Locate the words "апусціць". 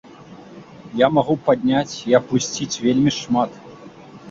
2.21-2.81